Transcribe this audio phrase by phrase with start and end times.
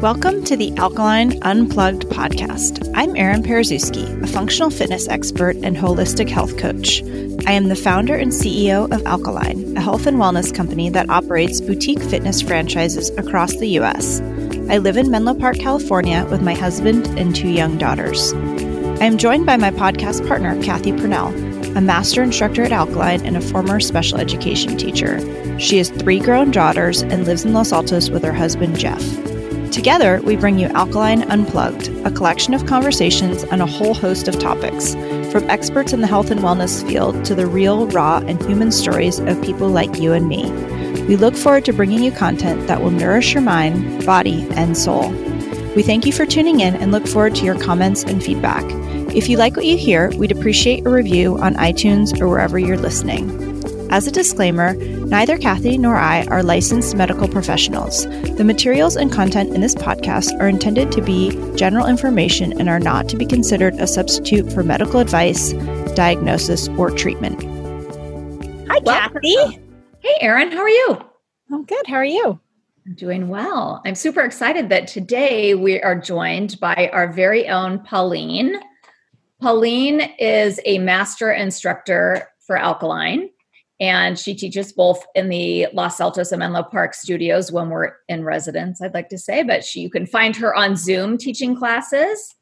[0.00, 2.88] Welcome to the Alkalign Unplugged podcast.
[2.94, 7.02] I'm Erin Paruszewski, a functional fitness expert and holistic health coach.
[7.48, 11.60] I am the founder and CEO of Alkalign, a health and wellness company that operates
[11.60, 14.20] boutique fitness franchises across the U.S.
[14.70, 18.32] I live in Menlo Park, California, with my husband and two young daughters.
[18.32, 21.34] I am joined by my podcast partner, Kathy Purnell,
[21.76, 25.18] a master instructor at Alkalign and a former special education teacher.
[25.58, 29.27] She has three grown daughters and lives in Los Altos with her husband, Jeff.
[29.78, 34.36] Together, we bring you Alkalign Unplugged, a collection of conversations on a whole host of
[34.40, 34.94] topics,
[35.30, 39.20] from experts in the health and wellness field to the real, raw, and human stories
[39.20, 40.50] of people like you and me.
[41.02, 45.10] We look forward to bringing you content that will nourish your mind, body, and soul.
[45.76, 48.64] We thank you for tuning in and look forward to your comments and feedback.
[49.14, 52.76] If you like what you hear, we'd appreciate a review on iTunes or wherever you're
[52.76, 53.47] listening.
[53.90, 58.04] As a disclaimer, neither Kathy nor I are licensed medical professionals.
[58.36, 62.80] The materials and content in this podcast are intended to be general information and are
[62.80, 65.54] not to be considered a substitute for medical advice,
[65.94, 67.42] diagnosis, or treatment.
[68.68, 69.22] Hi, Welcome.
[69.22, 69.58] Kathy.
[70.00, 70.52] Hey, Erin.
[70.52, 70.98] How are you?
[71.50, 71.86] I'm good.
[71.86, 72.38] How are you?
[72.86, 73.80] I'm doing well.
[73.86, 78.60] I'm super excited that today we are joined by our very own Pauline.
[79.40, 83.30] Pauline is a master instructor for Alkalign
[83.80, 88.24] and she teaches both in the Los Altos and Menlo Park studios when we're in
[88.24, 89.42] residence, I'd like to say.
[89.44, 92.34] But she, you can find her on Zoom teaching classes.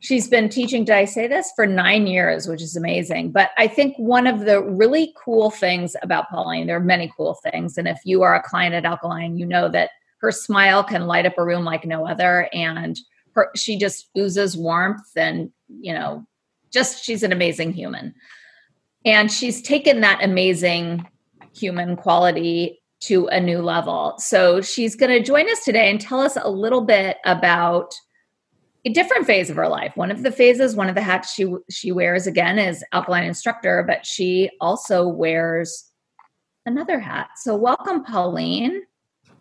[0.00, 3.32] She's been teaching, did I say this, for nine years, which is amazing.
[3.32, 7.38] But I think one of the really cool things about Pauline, there are many cool
[7.42, 7.78] things.
[7.78, 9.90] And if you are a client at Alkalign, you know that
[10.20, 12.50] her smile can light up a room like no other.
[12.52, 12.98] And
[13.34, 16.26] her, she just oozes warmth and, you know,
[16.70, 18.14] just she's an amazing human.
[19.06, 21.06] And she's taken that amazing
[21.54, 24.14] human quality to a new level.
[24.18, 27.94] So she's going to join us today and tell us a little bit about
[28.84, 29.92] a different phase of her life.
[29.96, 33.84] One of the phases, one of the hats she she wears again is alkalign instructor,
[33.86, 35.90] but she also wears
[36.66, 37.28] another hat.
[37.36, 38.82] So welcome, Pauline.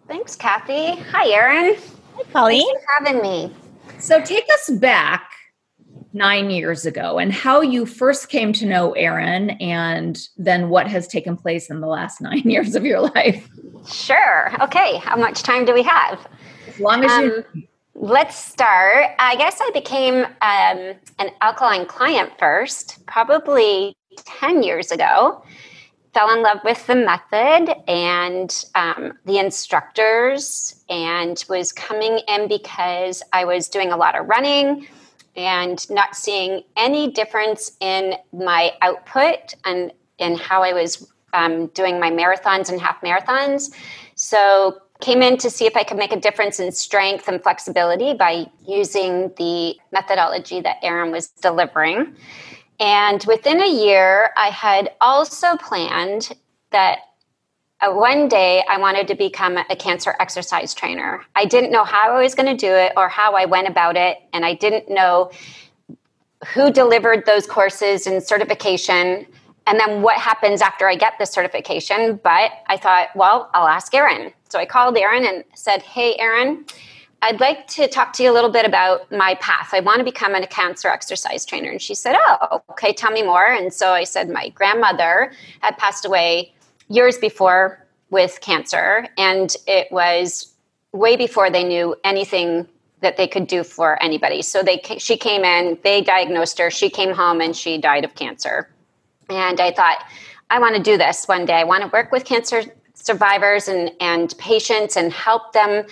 [0.07, 0.95] Thanks, Kathy.
[1.11, 1.75] Hi, Erin.
[2.15, 2.65] Hi, Pauline.
[2.65, 3.55] Thanks for having me.
[3.99, 5.29] So take us back
[6.15, 11.07] nine years ago and how you first came to know Erin and then what has
[11.07, 13.47] taken place in the last nine years of your life.
[13.87, 14.51] Sure.
[14.63, 14.97] Okay.
[14.97, 16.25] How much time do we have?
[16.67, 17.67] As long as um, you.
[17.97, 19.11] Let's start.
[19.19, 25.43] I guess I became um, an alkalign client first, probably 10 years ago.
[26.13, 33.21] Fell in love with the method and um, the instructors, and was coming in because
[33.33, 34.87] I was doing a lot of running
[35.35, 41.99] and not seeing any difference in my output and in how I was um, doing
[41.99, 43.73] my marathons and half marathons.
[44.15, 48.13] So came in to see if I could make a difference in strength and flexibility
[48.13, 52.15] by using the methodology that Erin was delivering.
[52.79, 56.33] And within a year, I had also planned
[56.71, 56.99] that
[57.81, 61.23] uh, one day I wanted to become a cancer exercise trainer.
[61.35, 63.97] I didn't know how I was going to do it or how I went about
[63.97, 65.31] it, and I didn't know
[66.53, 69.25] who delivered those courses and certification
[69.67, 72.19] and then what happens after I get the certification.
[72.23, 74.31] But I thought, well, I'll ask Erin.
[74.49, 76.65] So I called Erin and said, Hey, Erin,
[77.21, 79.71] I'd like to talk to you a little bit about my path.
[79.73, 81.71] I want to become a cancer exercise trainer.
[81.71, 83.45] And she said, Oh, okay, tell me more.
[83.45, 85.31] And so I said, My grandmother
[85.61, 86.53] had passed away
[86.87, 90.53] years before with cancer, and it was
[90.91, 92.67] way before they knew anything
[93.01, 94.41] that they could do for anybody.
[94.41, 98.15] So they she came in, they diagnosed her, she came home and she died of
[98.15, 98.69] cancer.
[99.29, 100.03] And I thought
[100.49, 101.55] I want to do this one day.
[101.55, 102.63] I want to work with cancer
[102.93, 105.85] survivors and and patients and help them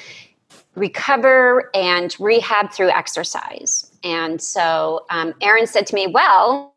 [0.75, 3.91] recover and rehab through exercise.
[4.03, 6.73] And so um, Erin said to me, "Well,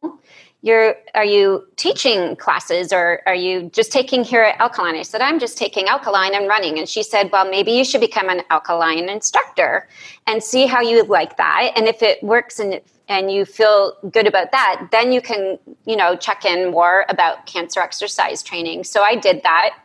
[0.66, 4.98] you're are you teaching classes or are you just taking here at alkalign?
[4.98, 6.78] I said i'm just taking alkalign and running.
[6.78, 9.88] And she said well maybe you should become an alkalign instructor
[10.26, 11.72] and see how you like that.
[11.76, 15.96] And if it works and and you feel good about that then you can you
[15.96, 18.82] know check in more about cancer exercise training.
[18.82, 19.78] So i did that.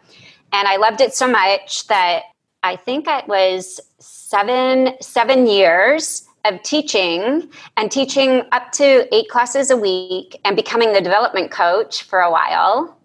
[0.51, 2.23] And i loved it so much that
[2.63, 9.69] i think it was seven seven years of teaching and teaching up to eight classes
[9.69, 12.97] a week and becoming the development coach for a while.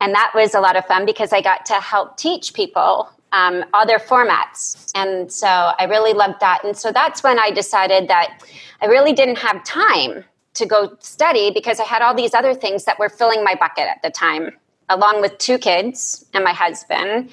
[0.00, 3.64] And that was a lot of fun because I got to help teach people um,
[3.74, 4.90] other formats.
[4.94, 6.64] And so I really loved that.
[6.64, 8.42] And so that's when I decided that
[8.80, 10.24] I really didn't have time
[10.54, 13.86] to go study because I had all these other things that were filling my bucket
[13.86, 14.50] at the time,
[14.88, 17.30] along with two kids and my husband.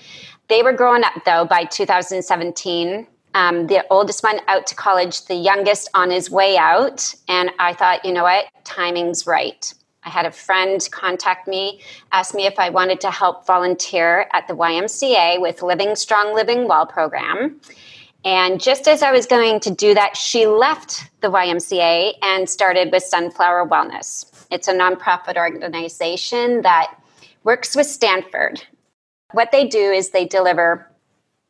[0.47, 5.35] They were growing up though by 2017 um, the oldest one out to college, the
[5.35, 7.13] youngest on his way out.
[7.27, 9.71] And I thought, you know what, timing's right.
[10.03, 14.47] I had a friend contact me, ask me if I wanted to help volunteer at
[14.47, 17.59] the YMCA with Living Strong, Living Well program.
[18.23, 22.91] And just as I was going to do that, she left the YMCA and started
[22.91, 24.45] with Sunflower Wellness.
[24.49, 26.95] It's a nonprofit organization that
[27.43, 28.63] works with Stanford.
[29.33, 30.89] What they do is they deliver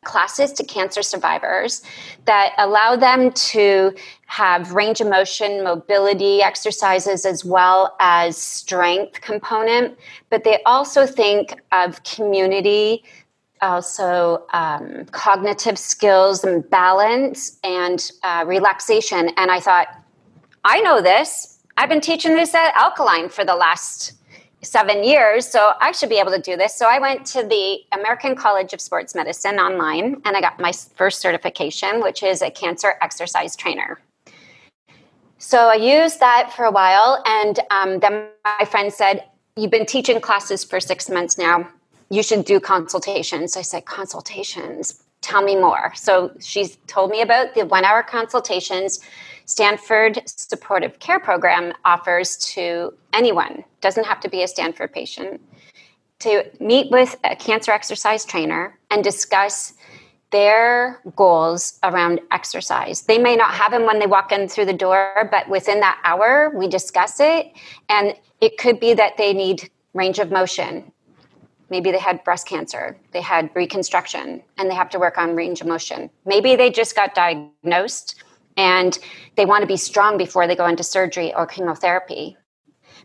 [0.06, 1.81] classes to cancer survivors
[2.25, 3.94] that allow them to
[4.28, 9.98] have range of motion, mobility exercises, as well as strength component.
[10.30, 13.04] But they also think of community,
[13.62, 19.30] also um, cognitive skills and balance and uh, relaxation.
[19.38, 19.88] And I thought,
[20.63, 21.60] I know this.
[21.78, 24.13] I've been teaching this at Alkalign for the last
[24.65, 26.75] seven years, so I should be able to do this.
[26.75, 30.71] So I went to the American College of Sports Medicine online and I got my
[30.95, 34.00] first certification, which is a cancer exercise trainer.
[35.38, 38.29] So I used that for a while, and um, then
[38.59, 39.25] my friend said,
[39.57, 41.69] You've been teaching classes for six months now.
[42.09, 43.56] You should do consultations.
[43.56, 45.03] I said, Consultations?
[45.21, 45.94] Tell me more.
[45.95, 49.00] So she told me about the one hour consultations
[49.45, 55.42] Stanford Supportive Care Program offers to anyone, doesn't have to be a Stanford patient,
[56.19, 59.74] to meet with a cancer exercise trainer and discuss
[60.31, 63.03] their goals around exercise.
[63.03, 66.01] They may not have them when they walk in through the door, but within that
[66.03, 67.51] hour, we discuss it.
[67.88, 70.91] And it could be that they need range of motion.
[71.69, 75.62] Maybe they had breast cancer, they had reconstruction, and they have to work on range
[75.62, 76.09] of motion.
[76.25, 78.24] Maybe they just got diagnosed
[78.57, 78.98] and
[79.36, 82.38] they want to be strong before they go into surgery or chemotherapy.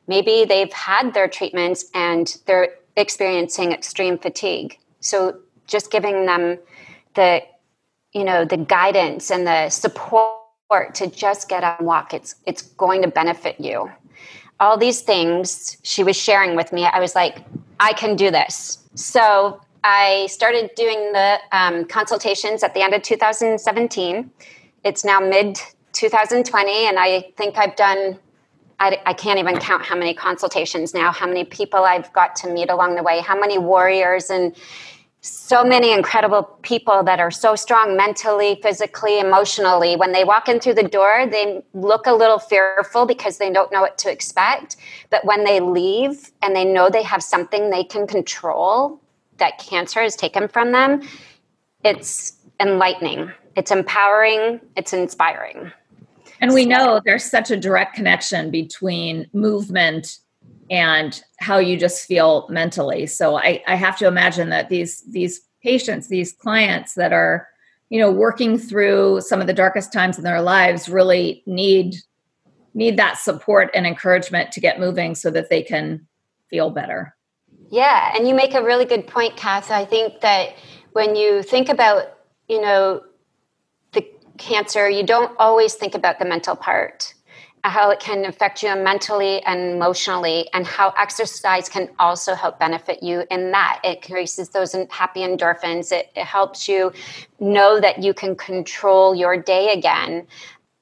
[0.07, 4.79] Maybe they've had their treatments and they're experiencing extreme fatigue.
[5.01, 6.59] So just giving them
[7.15, 7.43] the
[8.13, 10.35] you know the guidance and the support
[10.95, 13.91] to just get up and walk it's it's going to benefit you.
[14.59, 17.39] All these things she was sharing with me, I was like,
[17.79, 18.79] I can do this.
[18.95, 24.31] So I started doing the um, consultations at the end of 2017
[24.85, 25.59] it's now mid
[25.93, 28.19] 2020, and I think I've done,
[28.79, 32.51] I, I, can't even count how many consultations now, how many people I've got to
[32.53, 34.57] meet along the way, how many warriors and
[35.23, 39.95] so many incredible people that are so strong mentally, physically, emotionally.
[39.95, 43.71] When they walk in through the door, they look a little fearful because they don't
[43.71, 44.77] know what to expect.
[45.11, 48.99] But when they leave and they know they have something they can control
[49.37, 51.03] that cancer has taken from them,
[51.85, 55.73] it's enlightening it's empowering, it's inspiring.
[56.41, 60.19] And we know there's such a direct connection between movement
[60.71, 63.07] and how you just feel mentally.
[63.07, 67.47] So I, I have to imagine that these these patients, these clients that are,
[67.91, 71.97] you know, working through some of the darkest times in their lives really need
[72.73, 76.07] need that support and encouragement to get moving so that they can
[76.49, 77.15] feel better.
[77.71, 79.71] Yeah, and you make a really good point, Kath.
[79.71, 80.55] I think that
[80.93, 82.19] when you think about,
[82.49, 83.03] you know,
[84.39, 87.15] cancer, you don't always think about the mental part,
[87.65, 93.03] how it can affect you mentally and emotionally, and how exercise can also help benefit
[93.03, 93.81] you in that.
[93.85, 95.93] It increases those happy endorphins.
[95.93, 96.93] It, it helps you
[97.39, 100.27] know that you can control your day again.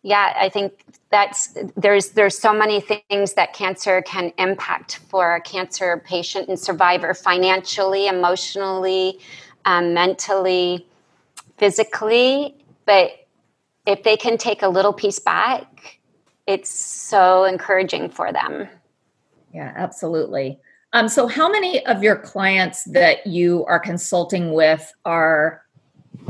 [0.03, 0.73] Yeah, I think
[1.11, 6.59] that's there's there's so many things that cancer can impact for a cancer patient and
[6.59, 9.19] survivor financially, emotionally,
[9.65, 10.87] um, mentally,
[11.57, 12.55] physically.
[12.87, 13.28] But
[13.89, 15.99] if they can take a little piece back,
[16.47, 18.69] it's so encouraging for them.
[19.55, 20.59] Yeah, absolutely.
[20.93, 25.63] Um, so, how many of your clients that you are consulting with are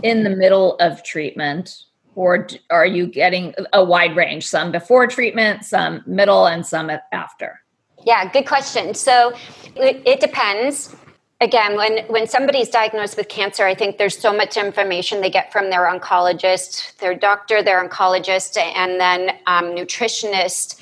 [0.04, 1.84] in the middle of treatment,
[2.14, 4.46] or are you getting a wide range?
[4.46, 7.60] Some before treatment, some middle, and some after?
[8.06, 8.94] Yeah, good question.
[8.94, 9.32] So,
[9.74, 10.94] it, it depends
[11.40, 15.52] again when when somebody's diagnosed with cancer i think there's so much information they get
[15.52, 20.80] from their oncologist their doctor their oncologist and then um, nutritionist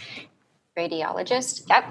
[0.76, 1.84] radiologist yep.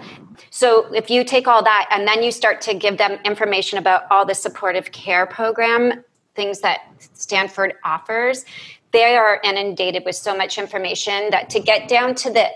[0.51, 4.03] So if you take all that and then you start to give them information about
[4.11, 6.03] all the supportive care program
[6.35, 6.81] things that
[7.13, 8.45] stanford offers
[8.91, 12.47] they are inundated with so much information that to get down to the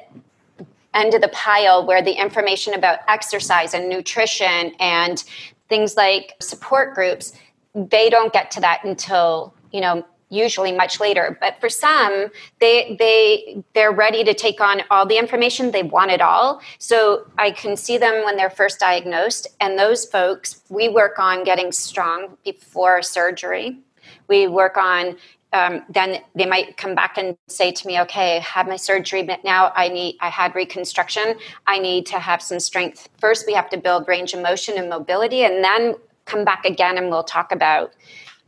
[0.93, 5.23] end of the pile where the information about exercise and nutrition and
[5.69, 7.33] things like support groups,
[7.73, 11.37] they don't get to that until, you know, usually much later.
[11.41, 12.27] But for some
[12.59, 15.71] they they they're ready to take on all the information.
[15.71, 16.61] They want it all.
[16.77, 19.47] So i can see them when they're first diagnosed.
[19.59, 23.79] And those folks we work on getting strong before surgery.
[24.27, 25.17] We work on
[25.51, 29.23] um, then they might come back and say to me, "Okay, I had my surgery,
[29.23, 31.35] but now I need I had reconstruction.
[31.65, 33.09] I need to have some strength.
[33.19, 36.97] First, we have to build range of motion and mobility, and then come back again,
[36.97, 37.93] and we'll talk about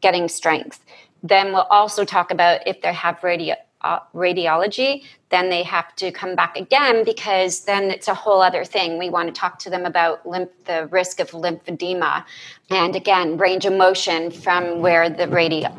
[0.01, 0.85] getting strength.
[1.23, 6.11] Then we'll also talk about if they have radio, Uh, radiology, then they have to
[6.11, 8.99] come back again because then it's a whole other thing.
[8.99, 12.23] We want to talk to them about lymph, the risk of lymphedema,
[12.69, 15.73] and again, range of motion from where the radi-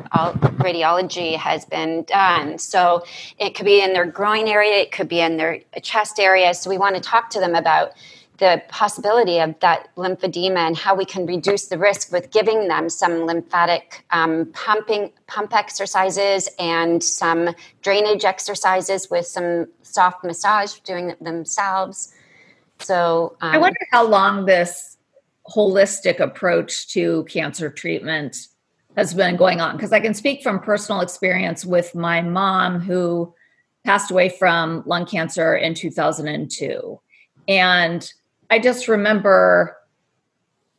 [0.57, 2.57] radiology has been done.
[2.57, 3.05] So
[3.39, 6.53] it could be in their groin area, it could be in their chest area.
[6.53, 7.93] So we want to talk to them about
[8.43, 12.89] the possibility of that lymphedema and how we can reduce the risk with giving them
[12.89, 21.09] some lymphatic um, pumping pump exercises and some drainage exercises with some soft massage doing
[21.09, 22.13] it themselves.
[22.79, 24.97] So um, i wonder how long this
[25.47, 28.47] holistic approach to cancer treatment
[28.97, 33.33] has been going on because i can speak from personal experience with my mom who
[33.85, 36.99] passed away from lung cancer in 2002
[37.47, 38.13] and
[38.53, 39.75] I just remember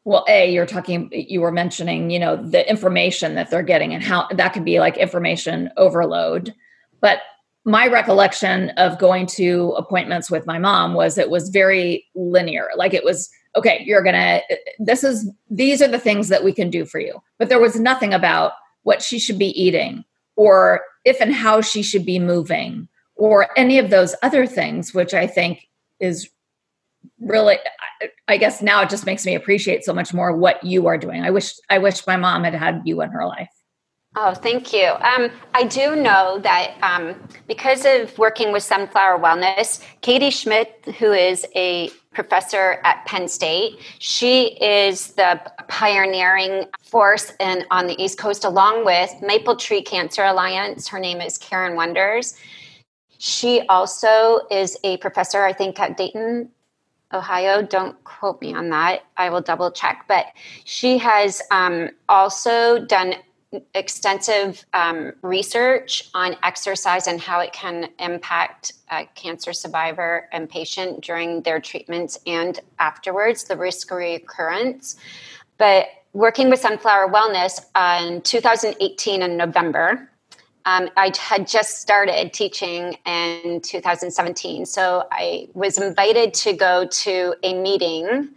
[0.04, 4.00] well a you're talking you were mentioning you know the information that they're getting and
[4.00, 6.54] how that could be like information overload.
[7.00, 7.18] But
[7.64, 12.68] my recollection of going to appointments with my mom was it was very linear.
[12.76, 14.40] Like it was okay you're gonna
[14.78, 17.20] this is these are the things that we can do for you.
[17.38, 18.52] But there was nothing about
[18.84, 20.04] what she should be eating
[20.36, 25.14] or if and how she should be moving or any of those other things which
[25.14, 25.68] i think
[26.00, 26.28] is
[27.20, 27.56] really
[28.28, 31.22] i guess now it just makes me appreciate so much more what you are doing.
[31.22, 33.48] I wish i wish my mom had had you in her life.
[34.16, 34.92] Oh thank you.
[35.00, 37.14] Um, i do know that um,
[37.46, 43.78] because of working with sunflower wellness katie schmitz who is a professor at penn state
[43.98, 50.22] she is the pioneering force in, on the east coast along with maple tree cancer
[50.22, 50.86] alliance.
[50.86, 52.36] Her name is karen wonders.
[53.18, 56.50] She also is a professor, I think, at Dayton
[57.14, 57.62] Ohio.
[57.62, 59.04] Don't quote me on that.
[59.16, 60.04] I will double check.
[60.08, 60.26] But
[60.64, 63.14] she has um, also done
[63.74, 71.02] extensive um, research on exercise and how it can impact a cancer survivor and patient
[71.02, 74.96] during their treatments and afterwards, the risk of recurrence.
[75.58, 80.10] But working with Sunflower Wellness uh, in 2018 in November,
[80.66, 84.66] um, I had just started teaching in 2017.
[84.66, 88.30] So I was invited to go to a meeting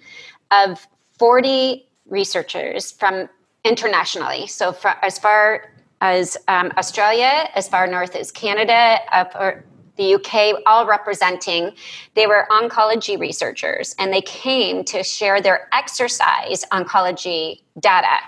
[0.51, 3.29] of 40 researchers from
[3.63, 4.48] internationally.
[4.48, 9.63] So as far as um, Australia, as far north as Canada, up or
[9.98, 11.72] the UK, all representing.
[12.13, 18.19] They were oncology researchers and they came to share their exercise oncology data.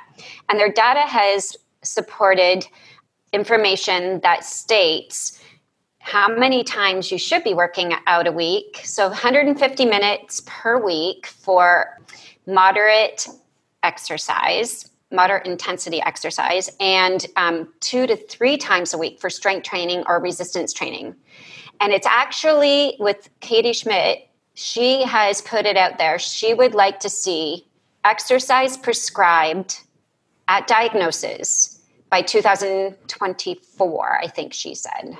[0.49, 2.67] And their data has supported
[3.33, 5.39] information that states
[5.99, 8.81] how many times you should be working out a week.
[8.83, 11.99] So 150 minutes per week for
[12.47, 13.27] moderate
[13.83, 20.03] exercise, moderate intensity exercise, and um, two to three times a week for strength training
[20.07, 21.15] or resistance training.
[21.79, 24.21] And it's actually with Katie Schmitz,
[24.55, 26.19] she has put it out there.
[26.19, 27.65] She would like to see
[28.03, 29.81] exercise prescribed
[30.47, 31.78] at diagnosis
[32.09, 35.17] by 2024, I think she said.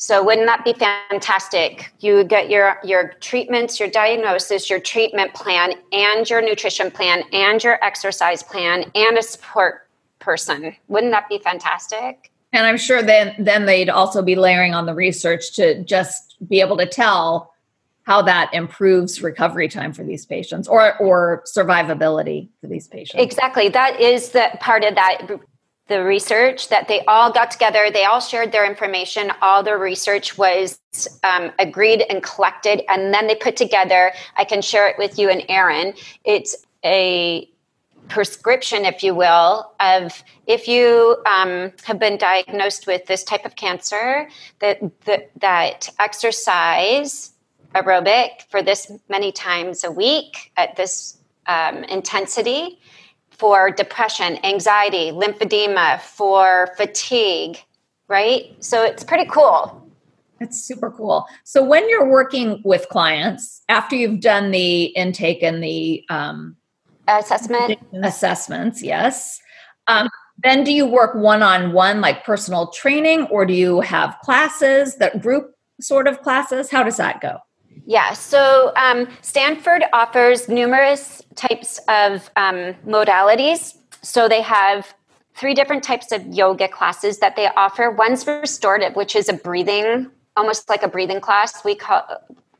[0.00, 1.92] So wouldn't that be fantastic?
[1.98, 7.62] You get your your treatments, your diagnosis, your treatment plan, and your nutrition plan, and
[7.62, 9.88] your exercise plan, and a support
[10.20, 10.76] person.
[10.86, 12.30] Wouldn't that be fantastic?
[12.52, 16.60] And I'm sure then then they'd also be layering on the research to just be
[16.60, 17.52] able to tell
[18.04, 23.20] how that improves recovery time for these patients or or survivability for these patients.
[23.20, 23.68] Exactly.
[23.68, 25.40] That is the part of that
[25.88, 30.38] the research that they all got together they all shared their information all their research
[30.38, 30.78] was
[31.24, 35.28] um, agreed and collected and then they put together i can share it with you
[35.28, 35.92] and erin
[36.24, 37.48] it's a
[38.08, 43.54] prescription if you will of if you um, have been diagnosed with this type of
[43.56, 44.28] cancer
[44.60, 47.32] that, that that exercise
[47.74, 52.78] aerobic for this many times a week at this um, intensity
[53.38, 57.58] for depression, anxiety, lymphedema, for fatigue,
[58.08, 58.56] right?
[58.60, 59.88] So it's pretty cool.
[60.40, 61.26] It's super cool.
[61.44, 66.56] So when you're working with clients, after you've done the intake and the um,
[67.08, 69.40] assessment assessments, yes.
[69.86, 70.08] Um,
[70.42, 74.96] then do you work one on one, like personal training, or do you have classes
[74.96, 76.70] that group sort of classes?
[76.70, 77.38] How does that go?
[77.88, 83.78] Yeah, so um, Stanford offers numerous types of um, modalities.
[84.02, 84.92] So they have
[85.34, 87.90] three different types of yoga classes that they offer.
[87.90, 91.64] One's restorative, which is a breathing, almost like a breathing class.
[91.64, 92.04] We call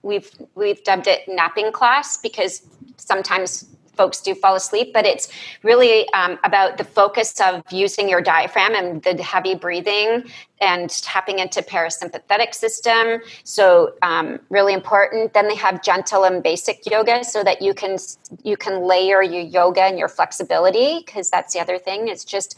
[0.00, 2.62] we've we've dubbed it napping class because
[2.96, 3.66] sometimes
[3.98, 5.28] folks do fall asleep, but it's
[5.62, 10.24] really um, about the focus of using your diaphragm and the heavy breathing
[10.60, 13.20] and tapping into parasympathetic system.
[13.44, 15.34] So um, really important.
[15.34, 17.98] Then they have gentle and basic yoga so that you can
[18.42, 22.08] you can layer your yoga and your flexibility because that's the other thing.
[22.08, 22.56] It's just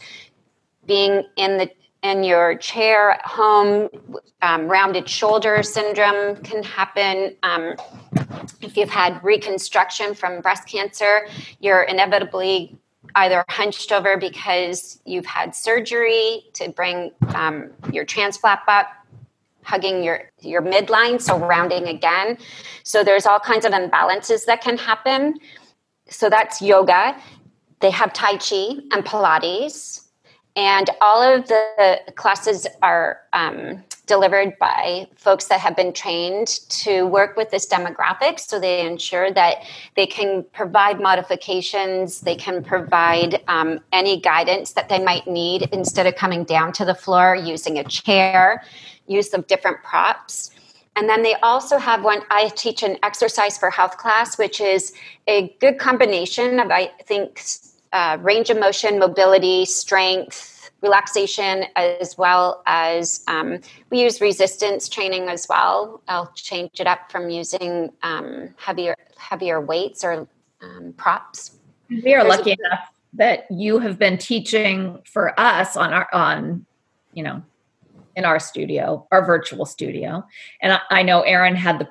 [0.85, 1.69] being in the
[2.03, 3.89] in your chair at home,
[4.41, 7.35] um, rounded shoulder syndrome can happen.
[7.43, 7.75] Um,
[8.61, 11.27] if you've had reconstruction from breast cancer,
[11.59, 12.77] you're inevitably
[13.15, 18.87] either hunched over because you've had surgery to bring um, your TRAM flap up
[19.63, 22.37] hugging your your midline so rounding again.
[22.83, 25.35] So there's all kinds of imbalances that can happen.
[26.09, 27.15] So that's yoga.
[27.79, 30.07] They have tai chi and pilates
[30.55, 37.05] and all of the classes are um, delivered by folks that have been trained to
[37.07, 38.39] work with this demographic.
[38.39, 39.63] So they ensure that
[39.95, 46.07] they can provide modifications, they can provide um, any guidance that they might need instead
[46.07, 48.63] of coming down to the floor using a chair,
[49.07, 50.51] use of different props.
[50.97, 54.93] And then they also have one, I teach an exercise for health class, which is
[55.27, 57.41] a good combination of, I think,
[57.93, 65.29] uh, range of motion, mobility, strength, relaxation, as well as um, we use resistance training
[65.29, 66.01] as well.
[66.07, 70.27] I'll change it up from using um, heavier heavier weights or
[70.61, 71.57] um, props.
[71.89, 76.07] We are There's lucky a- enough that you have been teaching for us on our
[76.13, 76.65] on
[77.13, 77.43] you know
[78.15, 80.23] in our studio, our virtual studio,
[80.61, 81.89] and I, I know Erin had the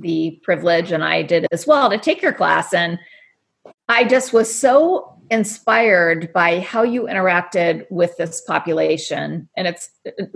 [0.00, 2.98] the privilege, and I did as well, to take your class and.
[3.88, 9.48] I just was so inspired by how you interacted with this population.
[9.56, 10.30] And it's it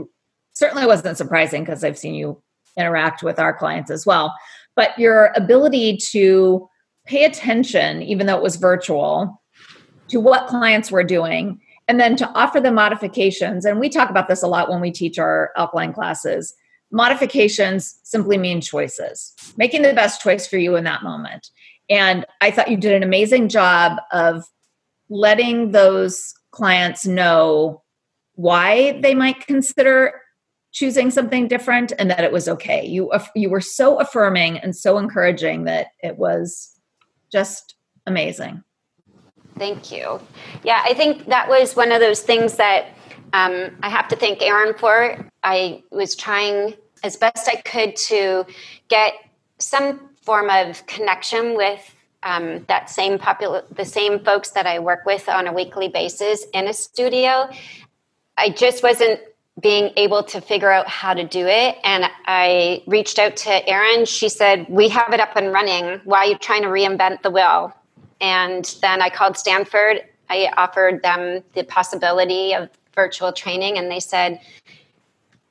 [0.55, 2.43] certainly wasn't surprising because I've seen you
[2.79, 4.35] interact with our clients as well.
[4.75, 6.69] But your ability to
[7.07, 9.41] pay attention, even though it was virtual,
[10.09, 13.65] to what clients were doing, and then to offer the modifications.
[13.65, 16.55] And we talk about this a lot when we teach our alkalign classes.
[16.91, 21.51] Modifications simply mean choices, making the best choice for you in that moment.
[21.91, 24.45] And I thought you did an amazing job of
[25.09, 27.83] letting those clients know
[28.35, 30.21] why they might consider
[30.73, 32.85] choosing something different and that it was okay.
[32.85, 36.79] You you were so affirming and so encouraging that it was
[37.33, 38.63] just amazing.
[39.59, 40.21] Thank you.
[40.63, 42.89] Yeah, I think that was one of those things that
[43.33, 45.27] um, I have to thank Erin for.
[45.43, 48.45] I was trying as best I could to
[48.89, 49.15] get
[49.59, 55.05] some form of connection with um, that same popul- the same folks that I work
[55.07, 57.49] with on a weekly basis in a studio.
[58.37, 59.21] I just wasn't
[59.61, 61.77] being able to figure out how to do it.
[61.83, 64.05] And I reached out to Erin.
[64.05, 66.01] She said, We have it up and running.
[66.05, 67.73] Why are you trying to reinvent the wheel?
[68.21, 70.03] And then I called Stanford.
[70.29, 74.41] I offered them the possibility of virtual training, and they said,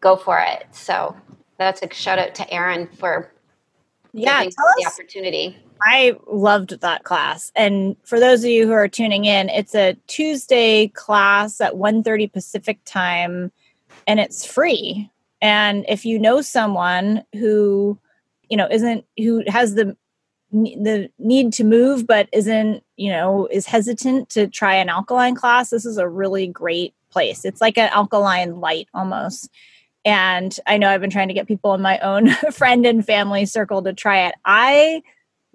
[0.02, 0.68] Go for it.
[0.72, 1.16] So
[1.58, 3.32] that's a shout out to Erin for
[4.14, 5.58] yeah, the opportunity.
[5.82, 7.52] I loved that class.
[7.56, 12.32] And for those of you who are tuning in, it's a Tuesday class at 1:30
[12.32, 13.52] Pacific time
[14.08, 15.10] and it's free.
[15.42, 18.00] And if you know someone who,
[18.50, 19.96] you know, isn't who has the
[20.52, 25.70] the need to move but isn't, you know, is hesitant to try an alkalign class,
[25.70, 27.44] this is a really great place.
[27.44, 29.50] It's like an alkalign light almost.
[30.06, 33.46] And I know I've been trying to get people in my own friend and family
[33.46, 34.36] circle to try it.
[34.46, 35.02] I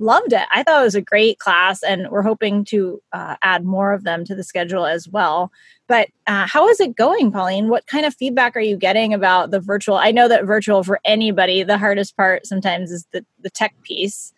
[0.01, 0.47] loved it.
[0.53, 4.05] I thought it was a great class, and we're hoping to uh, add more of
[4.05, 5.53] them to the schedule as well.
[5.87, 7.69] But uh, how is it going, Pauline?
[7.69, 9.97] What kind of feedback are you getting about the virtual?
[9.97, 14.33] I know that virtual for anybody, the hardest part sometimes is the, the tech piece.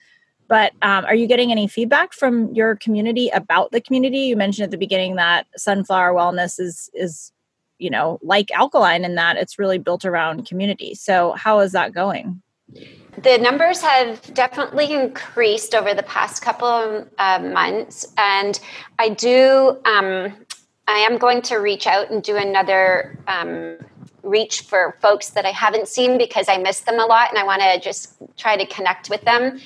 [0.49, 4.19] But um, are you getting any feedback from your community about the community?
[4.19, 7.33] You mentioned at the beginning that Sunflower Wellness is is
[7.79, 10.95] you know like alkalign in that it's really built around community.
[10.95, 12.43] So how is that going?
[13.19, 18.59] The numbers have definitely increased over the past couple of uh, months, and
[18.99, 19.79] I do.
[19.85, 20.35] Um,
[20.89, 23.77] I am going to reach out and do another um,
[24.23, 27.45] reach for folks that I haven't seen because I miss them a lot, and I
[27.45, 29.61] want to just try to connect with them.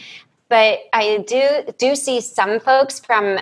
[0.48, 3.38] But I do do see some folks from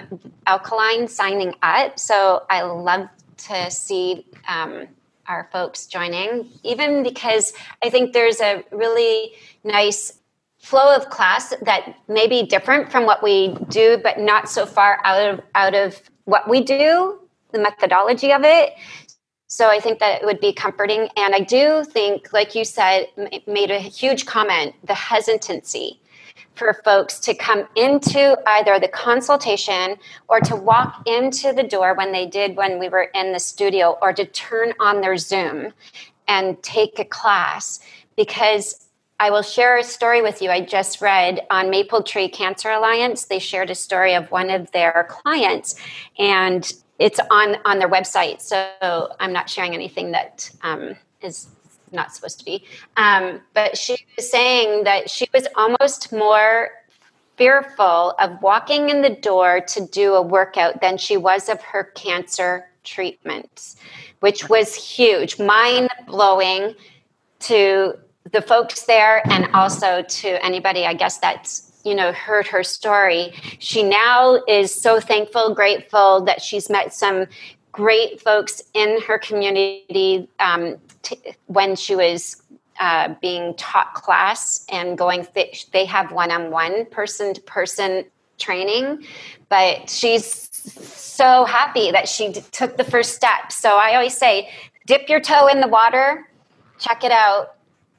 [0.46, 3.09] Alkalign signing up, so I love
[3.48, 4.27] to see.
[4.46, 4.88] Um,
[5.29, 9.33] our folks joining, even because I think there's a really
[9.63, 10.21] nice
[10.59, 15.01] flow of class that may be different from what we do, but not so far
[15.05, 17.19] out of out of what we do
[17.55, 18.75] the methodology of it.
[19.47, 21.09] So I think that it would be comforting.
[21.17, 23.07] And I do think, like you said,
[23.47, 26.01] made a huge comment the hesitancy
[26.55, 29.97] for folks to come into either the consultation
[30.29, 33.99] or to walk into the door when they did when we were in the studio
[34.01, 35.73] or to turn on their Zoom
[36.29, 37.81] and take a class
[38.16, 38.88] because
[39.20, 40.51] I will share a story with you.
[40.51, 43.27] I just read on Maple Tree Cancer Alliance.
[43.27, 45.77] They shared a story of one of their clients,
[46.18, 48.40] and it's on on their website.
[48.40, 51.49] So I'm not sharing anything that um, is
[51.92, 52.64] not supposed to be.
[52.97, 56.70] Um, but she was saying that she was almost more
[57.37, 61.85] fearful of walking in the door to do a workout than she was of her
[61.94, 63.77] cancer treatments,
[64.20, 66.75] which was huge, mind blowing
[67.40, 67.94] to
[68.31, 73.35] the folks there and also to anybody, I guess, that's you know heard her story
[73.59, 77.27] she now is so thankful grateful that she's met some
[77.73, 82.43] great folks in her community um, t- when she was
[82.81, 88.05] uh, being taught class and going th- they have one-on-one person-to-person
[88.38, 89.05] training
[89.49, 93.53] but she's so happy that she d- took the first step.
[93.53, 94.49] So i always say
[94.87, 96.29] dip your toe in the water
[96.79, 97.54] check it out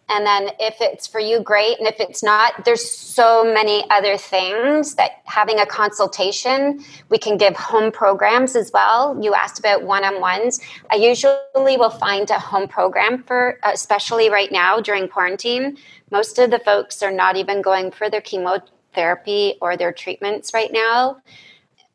[0.08, 1.80] and then if it's for you great.
[1.80, 7.38] And if it's not there's so many other things that having a consultation we can
[7.38, 9.18] give home programs as well.
[9.22, 10.60] You asked about one-on-ones.
[10.92, 11.38] I usually
[11.78, 15.78] will find a home program for especially right now during quarantine.
[16.12, 20.72] Most of the folks are not even going for their chemotherapy or their treatments right
[20.72, 21.18] now.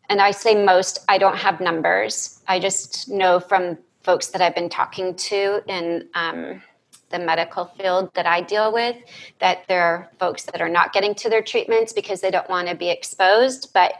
[0.08, 2.42] And i say most i don't have numbers.
[2.48, 6.62] I just know from folks that i've been talking to in um,
[7.10, 8.96] the medical field that I deal with
[9.40, 12.68] that there are folks that are not getting to their treatments because they don't want
[12.68, 13.72] to be exposed.
[13.74, 13.94] But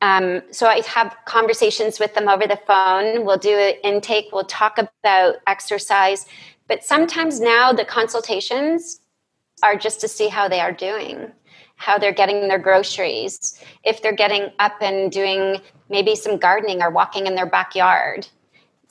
[0.00, 3.24] um, so I have conversations with them over the phone.
[3.24, 6.26] We'll do an intake, we'll talk about exercise.
[6.68, 9.00] But sometimes now the consultations
[9.62, 11.30] are just to see how they are doing,
[11.76, 16.90] how they're getting their groceries, if they're getting up and doing maybe some gardening or
[16.90, 18.26] walking in their backyard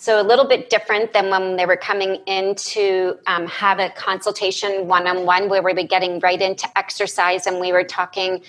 [0.02, 3.92] so a little bit different than when they were coming in to um, have a
[3.92, 8.42] consultation one-on-one where we were getting right into exercise and we were talking,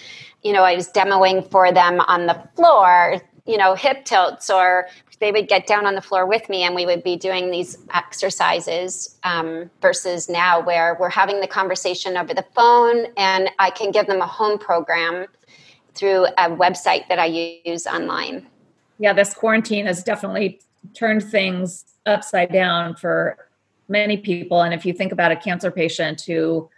[0.42, 4.88] you know, I was demoing for them on the floor, you know, hip tilts or
[5.20, 7.76] they would get down on the floor with me and we would be doing these
[7.92, 13.90] exercises um, versus now where we're having the conversation over the phone and I can
[13.90, 15.26] give them a home program
[15.92, 18.46] through a website that I use online.
[18.98, 20.58] Yeah, this quarantine has definitely
[20.95, 23.37] turned things upside down for
[23.88, 24.62] many people.
[24.62, 26.68] And if you think about a cancer patient who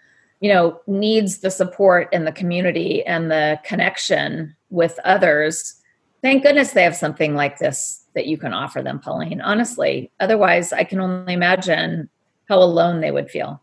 [0.40, 5.76] you know needs the support in the community and the connection with others
[6.20, 10.10] thank goodness they have something like this that you can offer them pauline honestly.
[10.20, 12.10] Otherwise i can only imagine
[12.46, 13.62] how alone they would feel.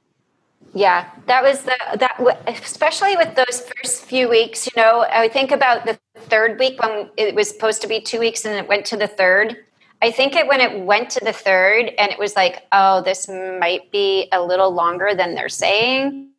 [0.74, 5.52] Yeah that was the that especially with those first few weeks you know i think
[5.52, 8.86] about the third week when it was supposed to be two weeks and it went
[8.86, 9.58] to the third
[10.02, 13.28] I think it when it went to the third and it was like, oh, this
[13.28, 16.30] might be a little longer than they're saying.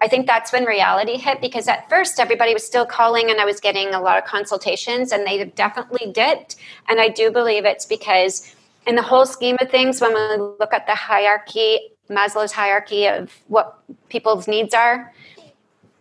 [0.00, 3.44] I think that's when reality hit because at first everybody was still calling and I
[3.44, 6.56] was getting a lot of consultations and they definitely dipped.
[6.88, 8.54] And I do believe it's because,
[8.86, 13.32] in the whole scheme of things, when we look at the hierarchy, Maslow's hierarchy of
[13.48, 15.12] what people's needs are,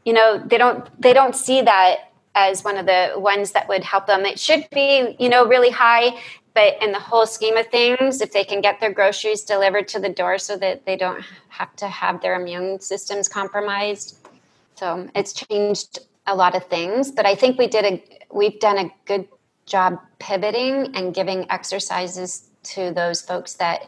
[0.05, 3.83] you know, they don't they don't see that as one of the ones that would
[3.83, 4.25] help them.
[4.25, 6.17] It should be, you know, really high
[6.57, 9.99] but in the whole scheme of things, if they can get their groceries delivered to
[9.99, 14.17] the door so that they don't have to have their immune systems compromised.
[14.73, 18.79] So it's changed a lot of things, but I think we did a we've done
[18.79, 19.27] a good
[19.67, 23.87] job pivoting and giving exercises to those folks that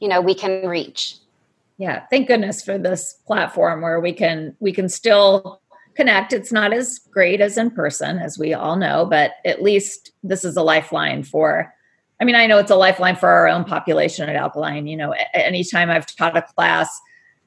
[0.00, 1.18] you know we can reach.
[1.78, 5.60] Yeah, thank goodness for this platform where we can we can still
[5.94, 6.32] connect.
[6.32, 10.44] It's not as great as in person, as we all know, but at least this
[10.44, 11.72] is a lifeline for
[12.22, 14.88] I mean, I know it's a lifeline for our own population at Alkalign.
[14.88, 17.00] You know, anytime I've taught a class,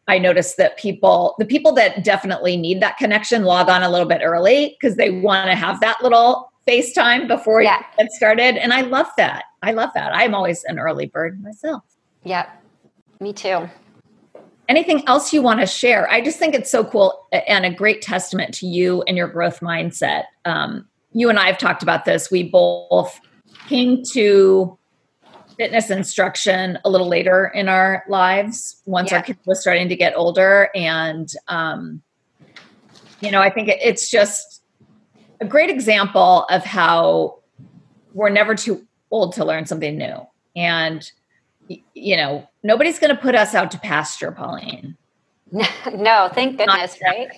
[0.10, 4.06] I notice that people, the people that definitely need that connection, log on a little
[4.06, 7.78] bit early because they want to have that little FaceTime before yeah.
[7.78, 8.58] you get started.
[8.58, 9.46] And I love that.
[9.64, 10.14] I love that.
[10.14, 11.84] I'm always an early bird myself.
[12.26, 12.50] Yeah,
[13.22, 13.70] me too.
[14.68, 16.10] Anything else you want to share?
[16.10, 19.62] I just think it's so cool and a great testament to you and your growth
[19.62, 20.24] mindset.
[20.44, 22.30] Um, you and I have talked about this.
[22.30, 23.22] We both
[23.68, 24.78] came to
[25.58, 29.18] fitness instruction a little later in our lives once yeah.
[29.18, 32.02] our kids were starting to get older and um,
[33.22, 34.56] you know i think it's just
[35.40, 37.40] a great example of how
[38.14, 40.26] we're never too old to learn something new.
[40.56, 41.10] And,
[41.94, 44.98] you know, nobody's going to put us out to pasture, Pauline.
[45.52, 47.30] no, thank goodness, right?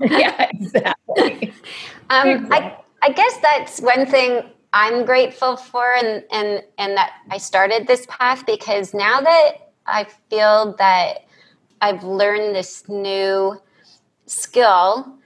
[0.00, 1.52] yeah, exactly.
[2.10, 7.38] um, I, I guess that's one thing I'm grateful for, and and and that I
[7.38, 11.24] started this path because now that I feel that
[11.80, 13.60] I've learned this new
[14.26, 15.18] skill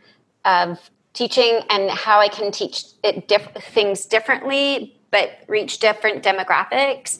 [0.44, 7.18] of teaching and how I can teach it diff- things differently, but reach different demographics.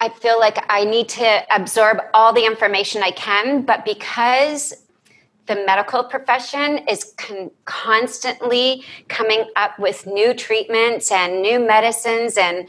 [0.00, 4.74] I feel like I need to absorb all the information I can, but because
[5.52, 12.38] the medical profession is con- constantly coming up with new treatments and new medicines.
[12.38, 12.68] And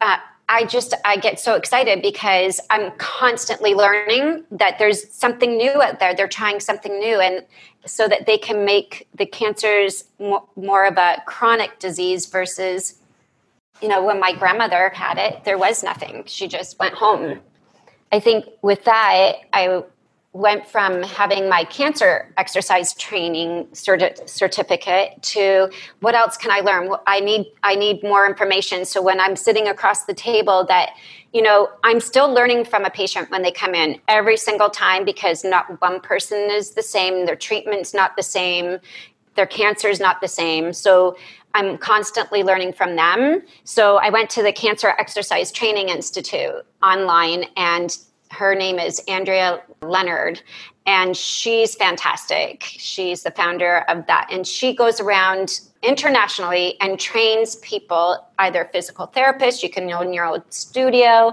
[0.00, 0.18] uh,
[0.50, 6.00] i just i get so excited because i'm constantly learning that there's something new out
[6.00, 6.14] there.
[6.14, 7.20] They're trying something new.
[7.20, 7.44] And
[7.84, 12.94] so that they can make the cancers more, more of a chronic disease versus
[13.80, 16.24] you know when my grandmother had it there was nothing.
[16.26, 17.40] She just went home.
[18.12, 19.82] I think with that i
[20.32, 26.90] went from having my cancer exercise training certi- certificate to what else can I learn?
[27.06, 28.84] I need I need more information.
[28.84, 30.90] So when I'm sitting across the table, that
[31.32, 35.04] you know I'm still learning from a patient when they come in every single time
[35.04, 37.24] because not one person is the same.
[37.24, 38.78] Their treatment's not the same.
[39.34, 40.72] Their cancer is not the same.
[40.72, 41.16] So
[41.54, 43.42] I'm constantly learning from them.
[43.64, 47.96] So I went to the Cancer Exercise Training Institute online and
[48.30, 50.42] her name is Andrea Leonard,
[50.86, 52.64] and she's fantastic.
[52.64, 54.28] She's the founder of that.
[54.30, 60.24] And she goes around internationally and trains people, either physical therapists, you can own your
[60.24, 61.32] own studio,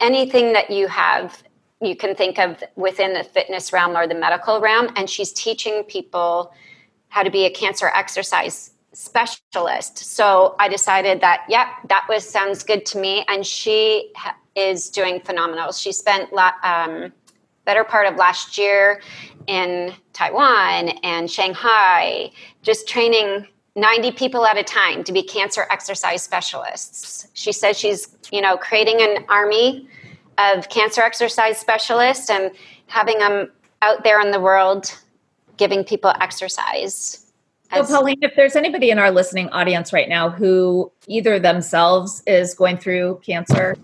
[0.00, 1.42] anything that you have,
[1.80, 4.88] you can think of within the fitness realm or the medical realm.
[4.96, 6.52] And she's teaching people
[7.08, 9.98] how to be a cancer exercise specialist.
[9.98, 13.24] So I decided that, yep, that was sounds good to me.
[13.28, 14.12] And she
[14.58, 15.72] is doing phenomenal.
[15.72, 16.30] She spent
[16.64, 17.12] um,
[17.64, 19.00] better part of last year
[19.46, 22.30] in Taiwan and Shanghai,
[22.62, 27.28] just training 90 people at a time to be cancer exercise specialists.
[27.34, 29.88] She says she's, you know, creating an army
[30.38, 32.50] of cancer exercise specialists and
[32.86, 33.50] having them
[33.82, 34.92] out there in the world
[35.56, 37.26] giving people exercise.
[37.72, 42.54] So, Pauline, if there's anybody in our listening audience right now who either themselves is
[42.54, 43.76] going through cancer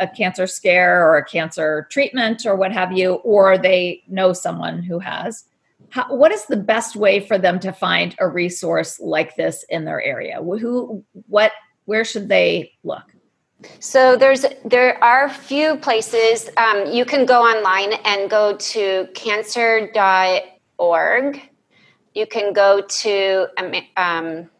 [0.00, 4.82] a cancer scare or a cancer treatment or what have you, or they know someone
[4.82, 5.44] who has.
[5.90, 9.84] How, what is the best way for them to find a resource like this in
[9.84, 10.40] their area?
[10.42, 11.52] Who, what,
[11.84, 13.04] where should they look?
[13.78, 19.06] So there's there are a few places um, you can go online and go to
[19.14, 19.92] cancer.org.
[22.14, 23.46] You can go to
[23.96, 24.50] um,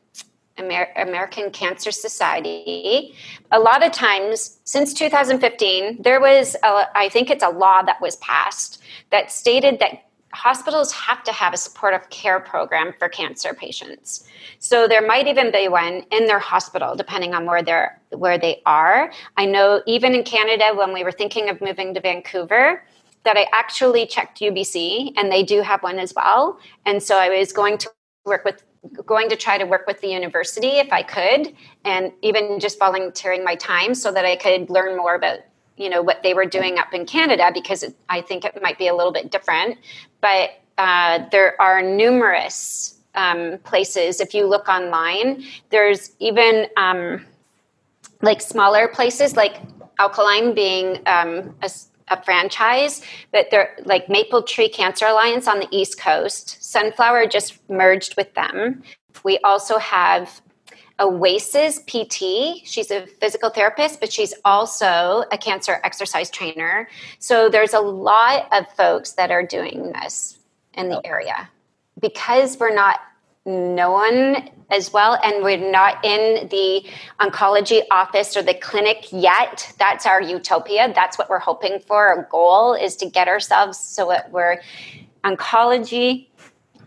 [0.61, 3.15] Amer- American Cancer Society.
[3.53, 8.01] A lot of times, since 2015, there was, a, I think it's a law that
[8.01, 13.53] was passed that stated that hospitals have to have a supportive care program for cancer
[13.53, 14.25] patients.
[14.59, 18.63] So there might even be one in their hospital, depending on where they're where they
[18.67, 19.13] are.
[19.37, 22.85] I know even in Canada, when we were thinking of moving to Vancouver,
[23.25, 26.59] that I actually checked UBC, and they do have one as well.
[26.87, 27.91] And so I was going to
[28.25, 28.63] work with
[29.07, 33.45] going to try to work with the university if I could, and even just volunteering
[33.45, 35.41] my time so that I could learn more about
[35.77, 38.79] you know what they were doing up in Canada because it, I think it might
[38.79, 39.79] be a little bit different.
[40.21, 44.21] But uh, there are numerous um, places.
[44.21, 47.27] If you look online, there's even um,
[48.23, 49.57] like smaller places like
[49.99, 51.71] Alkalign being um, a
[52.11, 56.63] a franchise, but they're like Maple Tree Cancer Alliance on the East Coast.
[56.63, 58.83] Sunflower just merged with them.
[59.25, 60.41] We also have
[61.01, 62.67] Oasis PT.
[62.67, 66.89] She's a physical therapist, but she's also a cancer exercise trainer.
[67.19, 70.39] So there's a lot of folks that are doing this
[70.75, 71.49] in the area.
[71.99, 73.01] Because we're not
[73.47, 76.87] known as well and we're not in the
[77.21, 79.73] oncology office or the clinic yet.
[79.79, 80.93] That's our utopia.
[80.95, 82.09] That's what we're hoping for.
[82.09, 84.61] Our goal is to get ourselves so that we're
[85.25, 86.29] oncology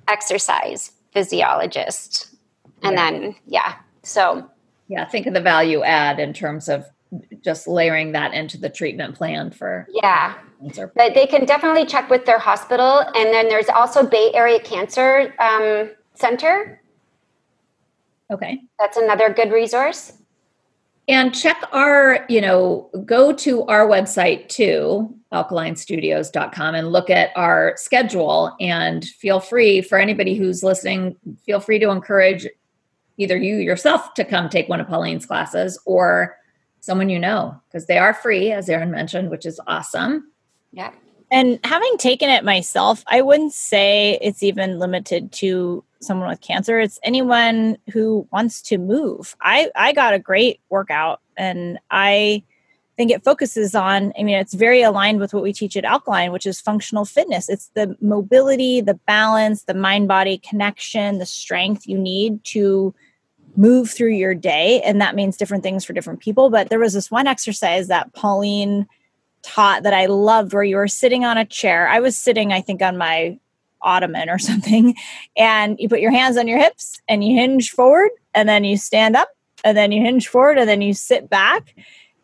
[0.08, 2.36] exercise physiologist
[2.82, 3.12] and yeah.
[3.12, 4.50] then yeah so.
[4.88, 6.86] Yeah think of the value add in terms of
[7.44, 10.36] just layering that into the treatment plan for yeah.
[10.60, 10.92] cancer.
[10.96, 15.34] but they can definitely check with their hospital and then there's also bay area cancer
[15.39, 16.82] um, Center.
[18.32, 18.62] Okay.
[18.80, 20.13] That's another good resource.
[21.08, 27.73] And check our, you know, go to our website too, alkalignstudios.com, and look at our
[27.76, 28.56] schedule.
[28.62, 32.47] And feel free for anybody who's listening, feel free to encourage
[33.17, 36.38] either you yourself to come take one of Pauline's classes or
[36.80, 40.32] someone you know because they are free, as Erin mentioned, which is awesome.
[40.71, 40.91] Yeah.
[41.34, 46.80] And having taken it myself, I wouldn't say it's even limited to someone with cancer.
[46.80, 49.36] It's anyone who wants to move.
[49.41, 52.43] I I got a great workout and I
[52.98, 56.32] think it focuses on, I mean, it's very aligned with what we teach at Alkalign,
[56.32, 57.50] which is functional fitness.
[57.50, 62.93] It's the mobility, the balance, the mind body connection, the strength you need to
[63.58, 64.84] move through your day.
[64.84, 66.52] And that means different things for different people.
[66.52, 68.88] But there was this one exercise that Pauline
[69.43, 71.88] taught that I loved where you were sitting on a chair.
[71.88, 73.38] I was sitting, I think, on my
[73.82, 74.95] ottoman or something.
[75.38, 78.77] And you put your hands on your hips and you hinge forward and then you
[78.77, 79.29] stand up
[79.63, 81.75] and then you hinge forward and then you sit back.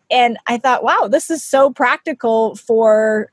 [0.09, 3.31] And I thought, wow, this is so practical for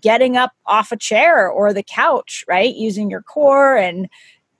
[0.00, 2.74] getting up off a chair or the couch, right?
[2.74, 4.08] Using your core and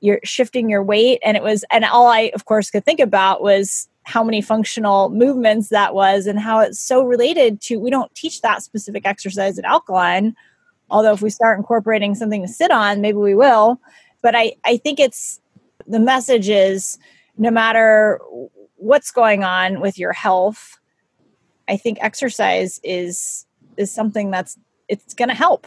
[0.01, 1.21] you're shifting your weight.
[1.25, 5.11] And it was, and all I, of course, could think about was how many functional
[5.11, 9.59] movements that was and how it's so related to, we don't teach that specific exercise
[9.59, 10.35] at alkalign
[10.91, 13.81] Although if we start incorporating something to sit on, maybe we will.
[14.23, 15.41] But I, I think it's
[15.87, 16.99] the message is
[17.37, 18.21] no matter
[18.77, 20.79] what's going on with your health,
[21.69, 25.67] I think exercise is is something that's it's going to help.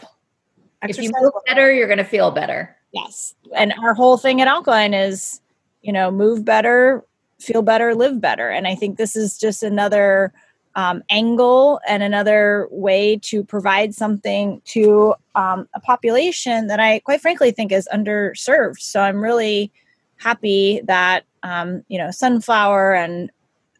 [0.82, 2.76] Exercise if you move better, you're going to feel better.
[2.92, 3.34] Yes.
[3.56, 5.40] And our whole thing at alkalign is,
[5.80, 7.04] you know, move better,
[7.42, 8.48] feel better, live better.
[8.48, 10.32] And I think this is just another
[10.74, 17.20] um, angle and another way to provide something to um, a population that I, quite
[17.20, 18.80] frankly, think is underserved.
[18.80, 19.70] So I'm really
[20.16, 23.30] happy that um, you know sunflower and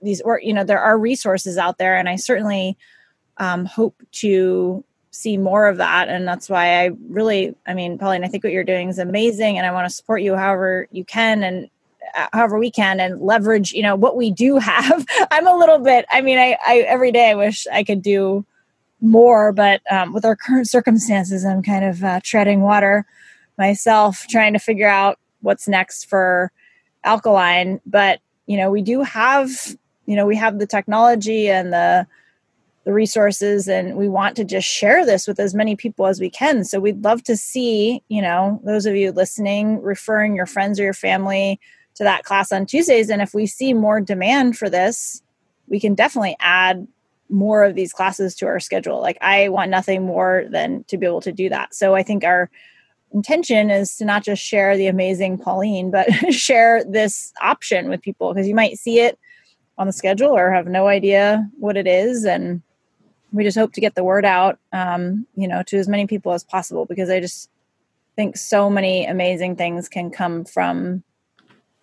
[0.02, 2.76] these, or you know, there are resources out there, and I certainly
[3.38, 8.24] um, hope to see more of that and that's why i really i mean pauline
[8.24, 11.04] i think what you're doing is amazing and i want to support you however you
[11.04, 11.68] can and
[12.32, 15.06] however we can and leverage you know what we do have.
[15.30, 18.44] I'm a little bit i mean i, I every day i wish i could do
[19.00, 23.06] more but um, with our current circumstances i'm kind of uh, treading water
[23.58, 26.52] myself trying to figure out what's next for
[27.04, 27.80] alkalign.
[27.86, 29.50] But you know we do have
[30.06, 32.06] you know we have the technology and the
[32.84, 36.28] the resources and we want to just share this with as many people as we
[36.28, 36.64] can.
[36.64, 40.84] So we'd love to see you know those of you listening referring your friends or
[40.84, 41.60] your family
[41.94, 43.10] to that class on Tuesdays.
[43.10, 45.22] And if we see more demand for this,
[45.68, 46.86] we can definitely add
[47.28, 49.00] more of these classes to our schedule.
[49.00, 51.74] Like I want nothing more than to be able to do that.
[51.74, 52.50] So I think our
[53.12, 58.32] intention is to not just share the amazing Pauline, but share this option with people
[58.32, 59.18] because you might see it
[59.78, 62.24] on the schedule or have no idea what it is.
[62.24, 62.62] And
[63.32, 66.32] we just hope to get the word out, um, you know, to as many people
[66.32, 67.50] as possible because I just
[68.14, 71.02] think so many amazing things can come from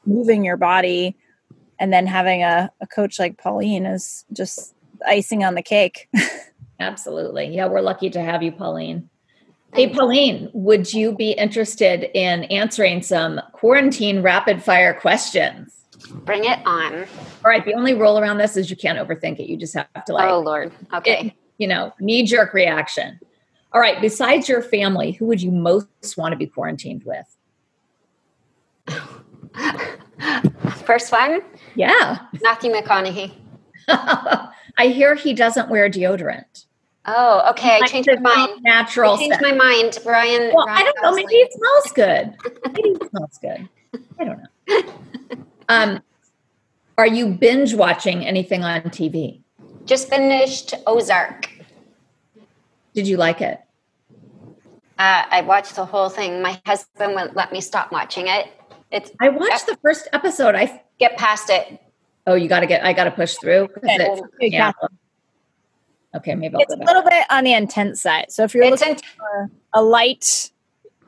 [0.05, 1.15] moving your body
[1.79, 6.09] and then having a, a coach like Pauline is just icing on the cake.
[6.79, 7.47] Absolutely.
[7.47, 9.09] Yeah, we're lucky to have you, Pauline.
[9.73, 15.73] Hey, Pauline, would you be interested in answering some quarantine rapid fire questions?
[16.09, 17.05] Bring it on.
[17.45, 17.63] All right.
[17.63, 19.47] The only rule around this is you can't overthink it.
[19.47, 20.71] You just have to like, oh, Lord.
[20.93, 21.27] Okay.
[21.27, 23.19] It, you know, knee jerk reaction.
[23.73, 24.01] All right.
[24.01, 27.37] Besides your family, who would you most want to be quarantined with?
[30.85, 31.41] First one?
[31.75, 32.19] Yeah.
[32.41, 33.33] Matthew McConaughey.
[33.87, 36.65] I hear he doesn't wear deodorant.
[37.05, 37.79] Oh, okay.
[37.81, 38.61] I changed my mind.
[38.61, 39.13] Natural.
[39.13, 40.51] I changed my mind, Brian.
[40.53, 41.15] Well, Ryan I don't know.
[41.15, 42.35] Maybe it smells good.
[42.73, 43.69] maybe it smells good.
[44.19, 44.81] I don't know.
[45.69, 46.01] Um,
[46.97, 49.41] are you binge watching anything on TV?
[49.85, 51.47] Just finished Ozark.
[52.95, 53.61] Did you like it?
[54.97, 56.41] Uh, I watched the whole thing.
[56.41, 58.47] My husband wouldn't let me stop watching it.
[58.91, 59.11] It's.
[59.19, 60.55] I watched the first episode.
[60.55, 61.79] I get past it.
[62.25, 62.83] Oh, you got to get.
[62.83, 63.69] I got to push through.
[63.83, 64.71] It, yeah.
[66.15, 68.31] okay, maybe I'll it's a little bit on the intense side.
[68.31, 70.51] So if you're it's looking int- for a light,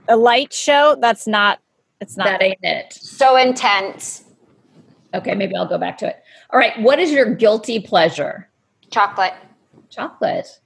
[0.07, 1.59] a light show, that's not.
[1.99, 2.25] It's not.
[2.25, 2.93] That ain't it.
[2.93, 4.23] So intense.
[5.13, 6.23] Okay, maybe I'll go back to it.
[6.51, 8.49] All right, what is your guilty pleasure?
[8.91, 9.33] Chocolate.
[9.89, 10.59] Chocolate.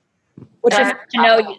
[0.61, 1.55] Which uh, I happen to know you,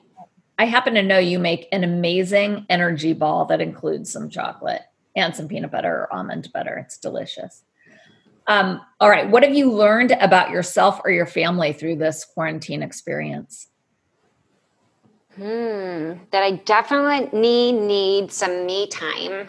[0.59, 4.82] I happen to know you make an amazing energy ball that includes some chocolate
[5.16, 6.76] and some peanut butter or almond butter.
[6.76, 7.62] It's delicious.
[8.46, 9.28] Um, all right.
[9.28, 13.68] What have you learned about yourself or your family through this quarantine experience?
[15.34, 19.48] Hmm, that I definitely need some me time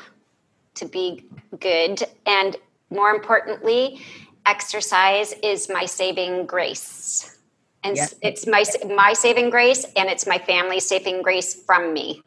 [0.76, 1.26] to be
[1.60, 2.04] good.
[2.26, 2.58] And
[2.90, 4.02] more importantly,
[4.46, 7.38] exercise is my saving grace.
[7.84, 8.16] And yes.
[8.22, 8.66] it's my
[8.96, 12.22] my saving grace and it's my family's saving grace from me.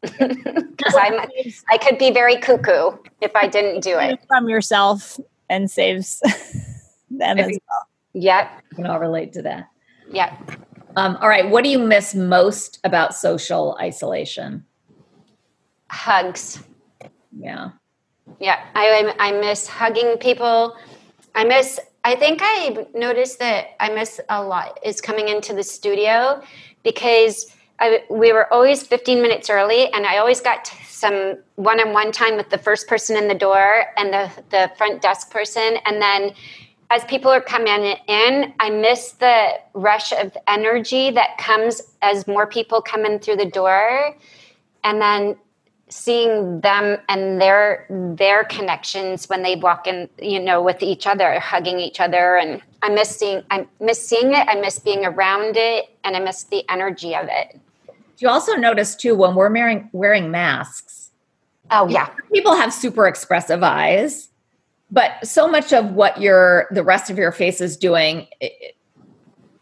[0.00, 1.20] Because I'm
[1.70, 5.18] I could be very cuckoo if I didn't do it from yourself
[5.50, 6.20] and saves
[7.10, 7.88] them as well.
[8.14, 9.68] Yep, we can all relate to that.
[10.12, 10.32] Yep.
[10.96, 14.64] Um, all right, what do you miss most about social isolation?
[15.90, 16.62] Hugs.
[17.36, 17.70] Yeah.
[18.40, 20.76] Yeah, I I miss hugging people.
[21.34, 21.80] I miss.
[22.04, 26.42] I think I noticed that I miss a lot is coming into the studio
[26.82, 32.36] because I, we were always 15 minutes early, and I always got some one-on-one time
[32.36, 36.32] with the first person in the door and the the front desk person, and then
[36.90, 42.46] as people are coming in, I miss the rush of energy that comes as more
[42.46, 44.16] people come in through the door,
[44.82, 45.36] and then
[45.90, 47.86] seeing them and their
[48.18, 52.60] their connections when they walk in you know with each other hugging each other and
[52.82, 56.42] i miss seeing i miss seeing it i miss being around it and i miss
[56.44, 57.58] the energy of it
[58.20, 61.10] you also notice too when we're wearing wearing masks
[61.70, 64.28] oh yeah people have super expressive eyes
[64.90, 68.26] but so much of what your the rest of your face is doing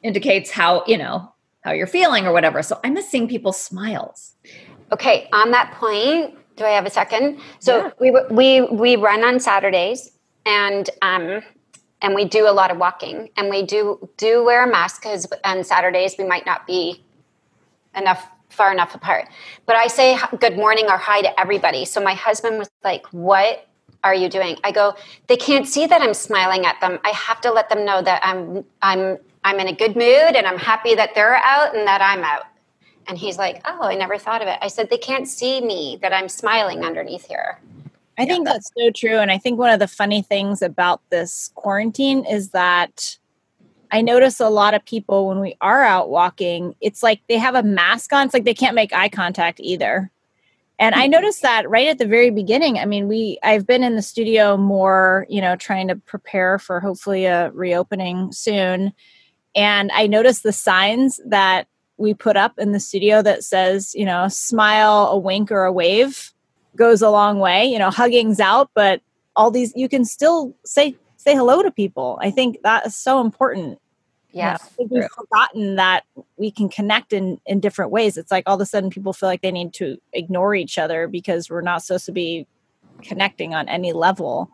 [0.02, 1.32] indicates how you know
[1.62, 4.34] how you're feeling or whatever so i miss seeing people's smiles
[4.92, 7.40] Okay, on that point, do I have a second?
[7.58, 7.90] So yeah.
[7.98, 10.12] we we we run on Saturdays,
[10.44, 11.42] and um,
[12.02, 15.26] and we do a lot of walking, and we do do wear a mask because
[15.44, 17.04] on Saturdays we might not be
[17.96, 19.28] enough far enough apart.
[19.66, 21.84] But I say good morning or hi to everybody.
[21.84, 23.66] So my husband was like, "What
[24.04, 24.94] are you doing?" I go,
[25.26, 26.98] "They can't see that I'm smiling at them.
[27.04, 30.46] I have to let them know that I'm I'm I'm in a good mood and
[30.46, 32.46] I'm happy that they're out and that I'm out."
[33.08, 34.58] And he's like, Oh, I never thought of it.
[34.60, 37.60] I said, They can't see me that I'm smiling underneath here.
[38.18, 39.18] I yeah, think that's, that's so true.
[39.18, 43.18] And I think one of the funny things about this quarantine is that
[43.96, 47.54] I notice a lot of people when we are out walking, it's like they have
[47.54, 48.26] a mask on.
[48.26, 50.10] It's like they can't make eye contact either.
[50.78, 51.12] And I mm-hmm.
[51.12, 52.78] noticed that right at the very beginning.
[52.78, 56.78] I mean, we I've been in the studio more, you know, trying to prepare for
[56.78, 58.92] hopefully a reopening soon.
[59.54, 61.66] And I noticed the signs that
[61.96, 65.72] we put up in the studio that says, you know, smile, a wink, or a
[65.72, 66.34] wave
[66.76, 67.64] goes a long way.
[67.64, 69.00] You know, hugging's out, but
[69.36, 72.18] all these you can still say say hello to people.
[72.20, 73.78] I think that is so important.
[74.36, 76.04] Yeah, you know, we've forgotten that
[76.36, 78.16] we can connect in in different ways.
[78.16, 81.08] It's like all of a sudden people feel like they need to ignore each other
[81.08, 82.46] because we're not supposed to be
[83.02, 84.50] connecting on any level.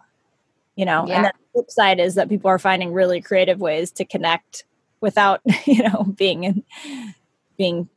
[0.77, 1.17] You know, yeah.
[1.17, 4.65] and the flip side is that people are finding really creative ways to connect
[5.01, 6.65] without you know being in
[7.59, 7.89] being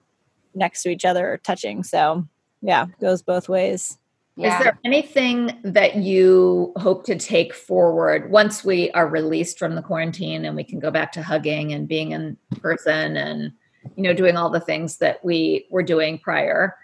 [0.56, 1.84] next to each other or touching.
[1.84, 2.28] So
[2.62, 3.98] yeah, goes both ways.
[4.38, 4.58] Yeah.
[4.58, 9.82] Is there anything that you hope to take forward once we are released from the
[9.82, 13.54] quarantine and we can go back to hugging and being in person and
[13.96, 16.76] you know doing all the things that we were doing prior?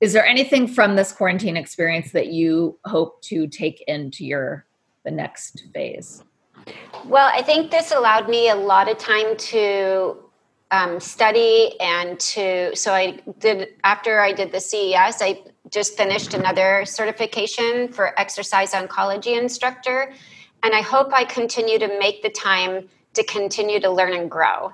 [0.00, 4.64] Is there anything from this quarantine experience that you hope to take into your
[5.04, 6.24] the next phase?
[7.04, 10.16] Well, I think this allowed me a lot of time to
[10.70, 15.40] um, study and to so i did after i did the ces i
[15.74, 20.12] just finished another certification for exercise oncology instructor
[20.62, 24.72] and i hope i continue to make the time to continue to learn and grow.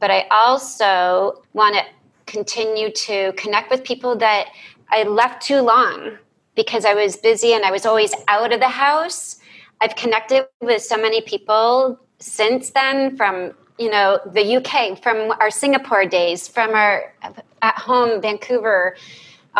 [0.00, 1.82] But i also want to
[2.26, 4.46] continue to connect with people that
[4.90, 6.18] i left too long
[6.54, 9.40] because i was busy and i was always out of the house.
[9.80, 15.50] I've connected with so many people since then from you know the uk from our
[15.50, 17.14] singapore days from our
[17.62, 18.96] at home vancouver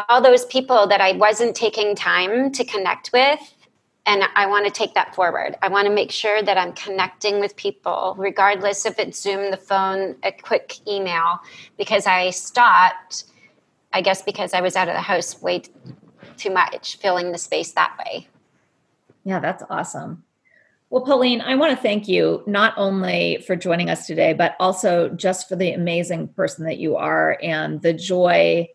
[0.08, 3.54] all those people that i wasn't taking time to connect with
[4.06, 5.56] and i want to take that forward.
[5.62, 9.56] I want to make sure that i'm connecting with people regardless if it's zoom the
[9.56, 11.40] phone a quick email
[11.76, 13.24] because i stopped
[13.92, 15.62] i guess because i was out of the house way
[16.36, 18.28] too much filling the space that way.
[19.24, 20.24] Yeah that's awesome.
[20.90, 25.10] Well, Pauline, I want to thank you not only for joining us today, but also
[25.10, 28.68] just for the amazing person that you are and the joy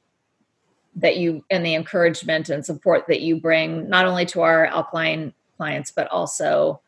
[0.95, 5.33] that you and the encouragement and support that you bring not only to our alkalign
[5.57, 6.81] clients, but also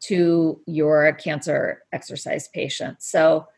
[0.00, 3.06] to your cancer exercise patients.
[3.06, 3.48] So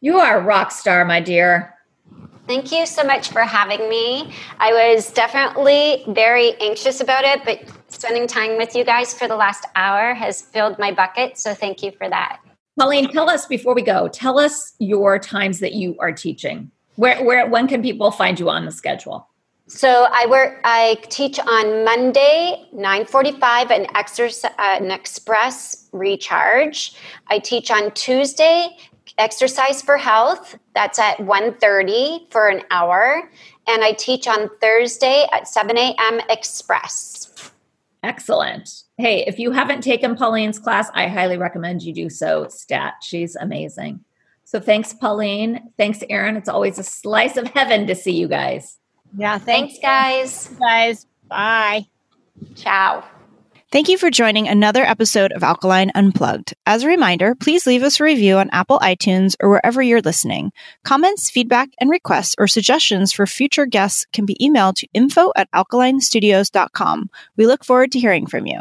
[0.00, 1.74] you are a rock star, my dear.
[2.46, 4.34] Thank you so much for having me.
[4.58, 9.36] I was definitely very anxious about it, but spending time with you guys for the
[9.36, 11.38] last hour has filled my bucket.
[11.38, 12.40] So thank you for that.
[12.78, 16.70] Pauline, tell us before we go, tell us your times that you are teaching.
[16.96, 19.28] Where, where, when can people find you on the schedule?
[19.66, 20.60] So I work.
[20.64, 26.94] I teach on Monday, nine forty-five, an exercise, uh, an express recharge.
[27.28, 28.76] I teach on Tuesday,
[29.18, 30.58] exercise for health.
[30.74, 33.30] That's at 1.30 for an hour.
[33.66, 36.20] And I teach on Thursday at 7 a.m.
[36.28, 37.52] Express.
[38.02, 38.68] Excellent.
[38.98, 42.48] Hey, if you haven't taken Pauline's class, I highly recommend you do so.
[42.48, 44.04] Stat, she's amazing.
[44.52, 45.72] So thanks, Pauline.
[45.78, 46.36] Thanks, Erin.
[46.36, 48.76] It's always a slice of heaven to see you guys.
[49.16, 50.58] Yeah, thanks, thanks guys.
[50.58, 51.86] Guys, bye.
[52.54, 53.02] Ciao.
[53.70, 56.52] Thank you for joining another episode of Alkalign Unplugged.
[56.66, 60.52] As a reminder, please leave us a review on Apple iTunes or wherever you're listening.
[60.84, 65.50] Comments, feedback, and requests or suggestions for future guests can be emailed to info at
[65.52, 67.08] alkalignstudios.com.
[67.38, 68.58] We look forward to hearing from you.